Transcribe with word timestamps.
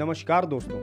नमस्कार 0.00 0.46
दोस्तों। 0.46 0.78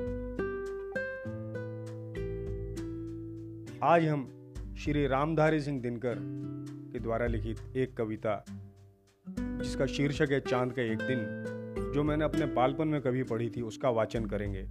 आज 3.84 4.06
हम 4.08 4.28
श्री 4.78 5.08
रामधारी 5.08 5.60
सिंह 5.60 5.82
दिनकर 5.82 6.16
के 6.94 7.00
द्वारा 7.00 7.28
लिखित 7.28 7.78
एक 7.78 7.98
कविता, 7.98 8.46
जिसका 9.28 9.86
शीर्षक 9.86 10.32
है 10.32 10.40
चाँद 10.40 10.74
का 10.74 10.82
एक 10.82 10.98
दिन, 10.98 11.24
जो 11.94 12.04
मैंने 12.04 12.26
अपने 12.26 12.46
बालपन 12.46 12.88
में 12.88 13.02
कभी 13.02 13.24
पढ़ी 13.24 13.50
थी, 13.50 13.62
उसका 13.62 13.90
वाचन 13.90 14.26
करेंगे। 14.26 14.62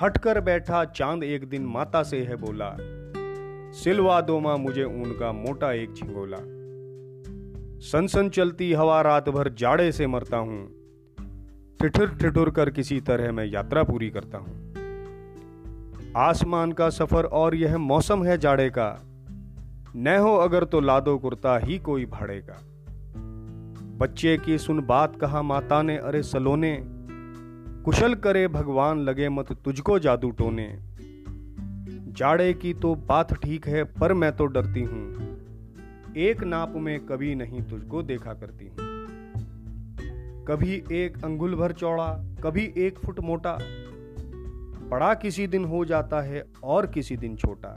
हटकर 0.00 0.40
बैठा 0.40 0.84
चाँद 0.84 1.24
एक 1.24 1.48
दिन 1.48 1.66
माता 1.66 2.02
से 2.02 2.22
है 2.22 2.36
बोला, 2.36 2.76
सिलवा 3.72 4.20
दो 4.20 4.40
माँ 4.40 4.56
मुझे 4.58 4.84
ऊन 4.84 5.16
का 5.18 5.32
मोटा 5.32 5.72
एक 5.72 5.92
झिंगोला। 5.92 6.38
सनसन 7.80 8.28
चलती 8.28 8.72
हवा 8.72 9.00
रात 9.00 9.28
भर 9.28 9.48
जाड़े 9.48 9.92
से 9.92 10.06
मरता 10.06 10.36
हूँ 10.36 10.75
ठिठुर 11.80 12.08
ठिठुर 12.08 12.50
कर 12.50 12.70
किसी 12.70 13.00
तरह 13.00 13.32
मैं 13.32 13.44
यात्रा 13.44 13.82
पूरी 13.82 14.10
करता 14.10 14.38
हूँ। 14.38 14.72
आसमान 16.16 16.72
का 16.72 16.88
सफ़र 16.90 17.24
और 17.24 17.54
यह 17.54 17.76
मौसम 17.78 18.24
है 18.24 18.38
जाड़े 18.38 18.68
का। 18.70 19.02
न 19.96 20.16
हो 20.20 20.34
अगर 20.36 20.64
तो 20.64 20.80
लादो 20.80 21.18
कुर्ता 21.18 21.58
ही 21.58 21.78
कोई 21.78 22.06
भाड़ेगा 22.06 22.58
बच्चे 23.98 24.36
की 24.38 24.58
सुन 24.58 24.80
बात 24.80 25.16
कहा 25.16 25.42
माता 25.42 25.82
ने, 25.82 25.96
अरे 25.96 26.22
सलोने, 26.22 26.78
कुशल 27.84 28.14
करे 28.14 28.48
भगवान 28.48 29.00
लगे 29.00 29.28
मत 29.28 29.52
तुझको 29.52 29.98
जादू 29.98 30.30
टोने। 30.30 30.68
जाड़े 32.12 32.52
की 32.54 32.74
तो 32.74 32.94
बात 32.94 33.34
ठीक 33.34 33.66
है, 33.66 33.84
पर 33.84 34.12
मैं 34.12 34.32
तो 34.36 34.46
डरती 34.46 34.82
हूँ। 34.82 36.14
एक 36.16 36.44
नाप 36.44 36.72
में 36.76 36.98
कभी 37.06 37.34
नहीं 37.34 37.62
तुझको 37.62 38.02
देखा 38.02 38.32
करती 38.32 38.66
हूँ। 38.66 38.85
कभी 40.48 40.82
एक 40.92 41.24
अंगुल 41.24 41.54
भर 41.54 41.72
चौड़ा, 41.72 42.12
कभी 42.42 42.72
एक 42.76 42.98
फुट 42.98 43.20
मोटा। 43.20 43.58
बड़ा 44.88 45.14
किसी 45.14 45.46
दिन 45.46 45.64
हो 45.64 45.84
जाता 45.84 46.20
है 46.20 46.44
और 46.64 46.86
किसी 46.86 47.16
दिन 47.16 47.36
छोटा। 47.36 47.74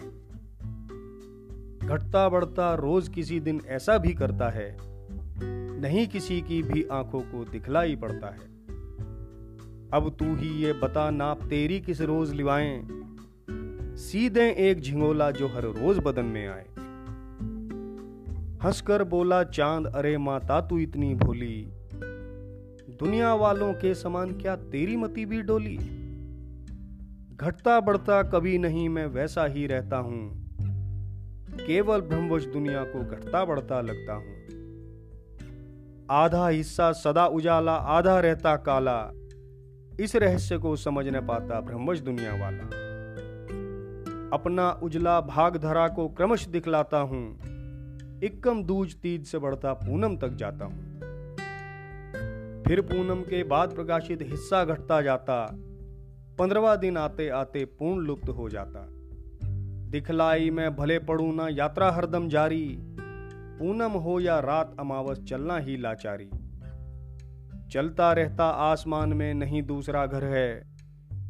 घटता 1.88 2.30
बढ़ता 2.30 2.74
रोज 2.74 3.08
किसी 3.08 3.40
दिन 3.40 3.62
ऐसा 3.68 3.98
भी 3.98 4.14
करता 4.14 4.50
है, 4.50 4.78
नहीं 5.82 6.08
किसी 6.08 6.42
की 6.42 6.62
भी 6.64 6.84
आँखों 6.84 7.22
को 7.22 7.44
दिखलाई 7.52 7.96
पड़ता 7.96 8.28
है। 8.28 8.48
अब 9.94 10.16
तू 10.20 10.36
ही 10.36 10.50
ये 10.50 10.74
बता 10.74 11.10
नाप 11.10 11.44
तेरी 11.44 11.80
किस 11.80 12.02
रोज 12.02 12.34
लिवाएँ? 12.34 12.88
सीधे 13.98 14.50
एक 14.60 14.82
झिंगोला 14.82 15.32
जो 15.32 15.48
हर 15.48 15.64
रोज 15.64 16.00
बदन 16.06 16.26
में 16.26 16.48
आए। 16.48 16.66
हंसकर 18.64 19.04
बोला, 19.04 19.44
चाँद, 19.44 19.88
अरे 19.88 20.18
माता, 20.18 20.62
तू 20.62 20.78
इतनी 20.78 21.16
भोली। 21.16 21.68
दुनिया 23.00 23.34
वालों 23.34 23.74
के 23.74 23.96
समान 23.96 24.32
क्या 24.32 24.56
तेरी 24.56 24.98
मती 24.98 25.26
भी 25.26 25.42
डोली? 25.42 25.78
घटता 27.36 27.80
बढ़ता 27.80 28.24
कभी 28.24 28.58
नहीं 28.58 28.90
मैं 28.90 29.06
वैसा 29.06 29.46
ही 29.46 29.68
रहता 29.68 29.98
हूँ। 29.98 30.50
केवल 31.68 32.02
ब्रह्मवश 32.02 32.46
दुनिया 32.46 32.84
को 32.84 33.00
घटता 33.00 33.46
बढ़ता 33.46 33.82
लगता 33.82 34.14
हूँ। 34.14 34.36
आधा 36.12 36.48
हिस्सा 36.48 36.92
सदा 36.92 37.26
उजाला, 37.26 37.76
आधा 37.76 38.20
रहता 38.20 38.56
काला। 38.56 39.12
इस 40.00 40.16
रहस्य 40.16 40.58
को 40.58 40.76
समझ 40.76 41.08
न 41.08 41.28
पाता 41.28 41.62
ब्रह्मवश 41.62 42.00
दुनिया 42.00 42.32
वाला। 42.32 42.64
अपना 44.34 44.72
उजला 44.72 45.22
भाग 45.22 45.58
धरा 45.58 45.88
को 45.88 46.08
क्रमश 46.08 46.48
दिखलाता 46.48 46.98
हूँ। 46.98 47.40
इक्कम 48.24 48.64
दूज 48.64 48.96
तीज 48.96 49.26
से 49.26 49.38
बढ़ता 49.38 49.74
पूनम 49.74 50.18
तक 50.18 50.30
जाता 50.30 50.66
हूँ। 50.66 50.99
फिर 52.70 52.82
पूनम 52.82 53.22
के 53.22 53.44
बाद 53.44 53.76
प्रकाशित 53.76 54.20
हिस्सा 54.22 54.66
घटता 54.66 55.02
जाता। 55.02 55.50
पंद्रवा 56.40 56.76
दिन 56.76 56.98
आते 56.98 57.30
आते 57.30 57.66
पूर्ण 57.66 58.06
लुप्त 58.06 58.30
हो 58.30 58.50
जाता। 58.50 58.88
दिखलाई 59.90 60.50
मैं 60.50 60.76
भले 60.76 61.00
पड़ू 61.00 61.32
ना 61.32 61.48
यात्रा 61.52 61.92
हरदम 61.92 62.30
जारी। 62.30 62.78
पूनम 63.60 63.92
हो 63.92 64.20
या 64.20 64.40
रात 64.40 64.76
अमावस 64.80 65.20
चलना 65.20 65.58
ही 65.58 65.78
लाचारी। 65.78 66.30
चलता 67.72 68.14
रहता 68.14 68.46
आसमान 68.46 69.14
में 69.14 69.34
नहीं 69.34 69.64
दूसरा 69.64 70.06
घर 70.06 70.24
है। 70.24 70.76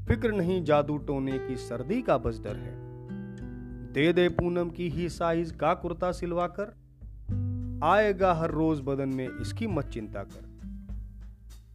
फ़िक्र 0.08 0.31
नहीं 0.31 0.63
जादू 0.63 0.97
टोने 0.97 1.40
की 1.40 1.56
सर्दी 1.56 2.02
का 2.02 2.18
बस 2.18 2.40
डर 2.40 2.56
है। 2.56 2.75
दे 3.94 4.13
दे 4.13 4.30
पूनम 4.30 4.69
की 4.69 4.90
ही 4.90 5.09
साइज़ 5.09 5.58
का 5.58 5.74
कुर्ता 5.74 6.12
सिलवा 6.12 6.47
कर 6.47 6.78
आएगा 7.84 8.34
हर 8.34 8.52
रोज 8.52 8.81
बदन 8.84 9.09
में 9.09 9.30
इसकी 9.42 9.68
मत 9.68 9.86
चिंता 9.86 10.24
कर। 10.24 10.49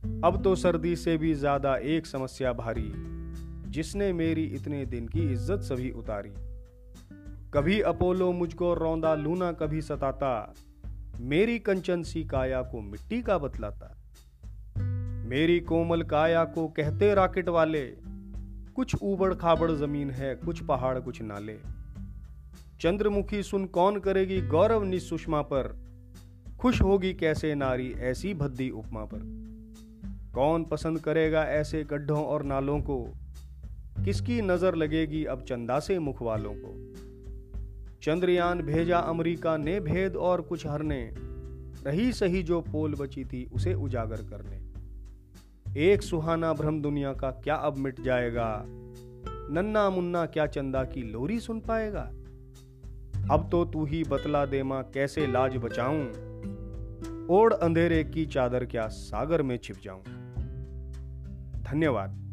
अब 0.04 0.40
तो 0.44 0.54
सर्दी 0.54 0.96
से 0.96 1.16
भी 1.16 1.34
ज़्यादा 1.34 1.76
एक 1.76 2.06
समस्या 2.06 2.52
भारी, 2.52 2.92
जिसने 3.70 4.12
मेरी 4.12 4.44
इतने 4.44 4.84
दिन 4.86 5.08
की 5.08 5.32
इज़्ज़त 5.32 5.60
सभी 5.60 5.90
उतारी। 5.90 6.32
कभी 7.54 7.80
अपोलो 7.80 8.32
मुझको 8.32 8.74
रौंदा 8.74 9.14
लूना, 9.14 9.52
कभी 9.52 9.82
सताता, 9.82 10.54
मेरी 11.20 11.58
कंचन 11.58 12.02
सी 12.02 12.24
काया 12.24 12.62
को 12.62 12.80
मिट्टी 12.80 13.22
का 13.22 13.38
बतलाता। 13.38 13.96
मेरी 15.28 15.60
कोमल 15.60 16.02
काया 16.02 16.44
को 16.44 16.68
कहते 16.68 17.14
राकेट 17.14 17.48
वाले, 17.48 17.84
कुछ 18.76 18.96
ऊबड़ 19.02 19.34
खाबड़ 19.34 19.70
ज़मीन 19.70 20.10
है, 20.10 20.34
कुछ 20.34 20.60
पहाड़, 20.64 20.98
कुछ 21.00 21.22
नाले। 21.22 21.56
चंद्रमुखी 22.80 23.42
सुन 23.42 23.64
कौन 23.66 23.98
करेगी 24.00 24.40
गौरव 24.40 24.84
निसुषमा 24.84 25.42
पर, 25.42 25.74
खुश 26.60 26.82
होगी 26.82 27.14
कैसे 27.14 27.54
नारी 27.54 27.92
ऐसी 27.92 28.34
भद्दी 28.34 28.70
उपमा 28.70 29.04
पर। 29.04 29.53
कौन 30.34 30.64
पसंद 30.64 31.00
करेगा 31.00 31.44
ऐसे 31.44 31.84
गड्ढों 31.84 32.24
और 32.24 32.42
नालों 32.42 32.80
को? 32.80 33.04
किसकी 34.04 34.42
नज़र 34.42 34.74
लगेगी 34.74 35.24
अब 35.24 35.42
चंदा 35.42 35.80
से 35.80 35.98
मुख 35.98 36.22
वालों 36.22 36.52
को? 36.56 36.94
चंद्रयान 38.02 38.62
भेजा 38.62 38.98
अमेरिका 38.98 39.56
ने 39.56 39.80
भेद 39.80 40.16
और 40.16 40.40
कुछ 40.40 40.66
हरने 40.66 41.10
रही 41.86 42.12
सही 42.12 42.42
जो 42.42 42.60
पोल 42.60 42.94
बची 42.94 43.24
थी 43.24 43.50
उसे 43.52 43.74
उजागर 43.74 44.16
करने। 44.16 44.74
एक 45.86 46.02
सुहाना 46.02 46.52
भ्रम 46.52 46.82
दुनिया 46.82 47.12
का 47.12 47.30
क्या 47.30 47.54
अब 47.54 47.76
मिट 47.76 48.00
जाएगा? 48.00 48.64
नन्ना 49.50 49.90
मुन्ना 49.90 50.26
क्या 50.26 50.46
चंदा 50.46 50.84
की 50.84 51.02
लोरी 51.02 51.40
सुन 51.40 51.60
पाएगा? 51.60 52.10
अब 53.34 53.48
तो 53.52 53.64
तू 53.64 53.84
ही 53.84 54.04
बतला 54.04 54.46
दे 54.46 54.62
माँ 54.62 54.90
कैसे 54.94 55.26
लाज 55.26 55.56
बचाऊं? 55.56 56.08
ओढ़ 57.26 57.52
अंधेरे 57.52 58.04
की 58.04 58.26
चादर 58.26 58.64
क्या 58.64 58.86
सागर 58.86 59.42
में 59.42 59.56
छिप 59.56 59.76
जाऊँ? 59.82 60.23
धन्यवाद। 61.64 62.23